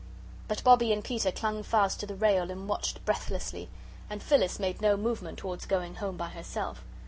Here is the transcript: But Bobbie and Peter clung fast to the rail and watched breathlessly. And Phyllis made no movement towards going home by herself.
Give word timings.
But 0.47 0.63
Bobbie 0.63 0.91
and 0.91 1.03
Peter 1.03 1.31
clung 1.31 1.61
fast 1.61 1.99
to 1.99 2.07
the 2.07 2.15
rail 2.15 2.49
and 2.49 2.67
watched 2.67 3.05
breathlessly. 3.05 3.69
And 4.09 4.23
Phyllis 4.23 4.59
made 4.59 4.81
no 4.81 4.97
movement 4.97 5.37
towards 5.37 5.67
going 5.67 5.93
home 5.97 6.17
by 6.17 6.29
herself. 6.29 6.83